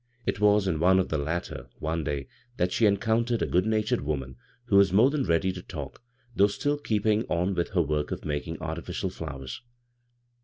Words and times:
It 0.25 0.39
was 0.39 0.67
in 0.67 0.79
one 0.79 0.97
of 0.97 1.09
the 1.09 1.17
latter 1.19 1.67
one 1.77 2.03
day 2.03 2.27
that 2.57 2.71
^e 2.71 2.87
encoun 2.89 3.23
tered 3.23 3.43
a 3.43 3.45
good 3.45 3.67
natured 3.67 4.01
woman 4.01 4.35
who 4.65 4.77
was 4.77 4.91
more 4.91 5.11
than 5.11 5.25
ready 5.25 5.51
to 5.51 5.61
talk, 5.61 6.01
though 6.35 6.45
sttU 6.47 6.83
keeping 6.83 7.23
on 7.29 7.53
with 7.53 7.69
her 7.75 7.83
work 7.83 8.09
of 8.09 8.25
making 8.25 8.57
artifidal 8.57 9.11
flowers. 9.13 9.61